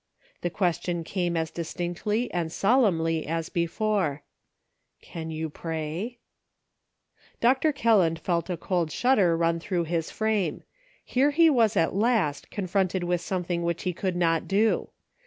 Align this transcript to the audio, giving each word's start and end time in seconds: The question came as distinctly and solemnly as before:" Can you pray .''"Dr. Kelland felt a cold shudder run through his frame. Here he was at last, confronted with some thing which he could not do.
The 0.41 0.49
question 0.49 1.03
came 1.03 1.37
as 1.37 1.51
distinctly 1.51 2.33
and 2.33 2.51
solemnly 2.51 3.27
as 3.27 3.49
before:" 3.49 4.23
Can 5.03 5.29
you 5.29 5.47
pray 5.47 6.17
.''"Dr. 7.39 7.71
Kelland 7.71 8.17
felt 8.17 8.49
a 8.49 8.57
cold 8.57 8.91
shudder 8.91 9.37
run 9.37 9.59
through 9.59 9.83
his 9.83 10.09
frame. 10.09 10.63
Here 11.05 11.29
he 11.29 11.51
was 11.51 11.77
at 11.77 11.93
last, 11.93 12.49
confronted 12.49 13.03
with 13.03 13.21
some 13.21 13.43
thing 13.43 13.61
which 13.61 13.83
he 13.83 13.93
could 13.93 14.15
not 14.15 14.47
do. 14.47 14.89